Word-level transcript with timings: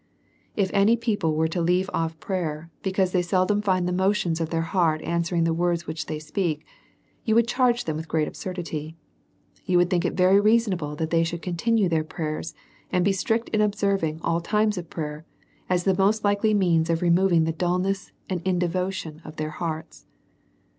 If 0.55 0.71
any 0.73 0.97
people 0.97 1.35
were 1.35 1.47
to 1.49 1.61
leave 1.61 1.87
oft' 1.93 2.19
prayer^ 2.19 2.69
because 2.81 3.11
they 3.11 3.21
seldom 3.21 3.61
find 3.61 3.87
the 3.87 3.91
motions 3.93 4.41
of 4.41 4.49
their 4.49 4.61
hearts 4.63 5.03
answering 5.03 5.43
the 5.43 5.53
words 5.53 5.85
winch 5.85 6.07
they 6.07 6.17
speak, 6.17 6.65
you 7.23 7.35
would 7.35 7.47
charge 7.47 7.83
them 7.85 7.97
with 7.97 8.07
great 8.07 8.27
absurdity. 8.27 8.97
You 9.63 9.77
would 9.77 9.91
tliink 9.91 10.05
it 10.05 10.13
very 10.13 10.41
reasonable^ 10.41 10.97
that 10.97 11.11
they 11.11 11.23
shall 11.23 11.37
continue 11.37 11.87
their 11.87 12.03
prayers, 12.03 12.55
and 12.91 13.05
be 13.05 13.11
strict 13.11 13.49
in 13.49 13.61
observing 13.61 14.19
all 14.23 14.41
times 14.41 14.75
of 14.75 14.89
prayer, 14.89 15.23
as 15.69 15.83
the 15.83 15.93
most 15.95 16.23
likely 16.23 16.55
means 16.55 16.89
^of 16.89 17.01
removing 17.01 17.43
the 17.43 17.51
dulness 17.53 18.11
and 18.27 18.41
indevotion 18.43 19.21
of 19.23 19.35
their 19.35 19.51
hearts. 19.51 20.07